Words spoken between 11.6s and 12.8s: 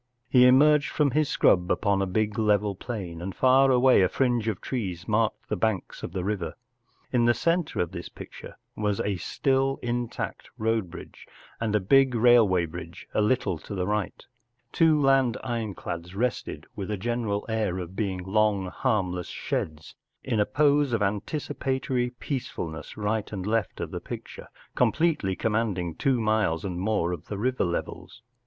a big railway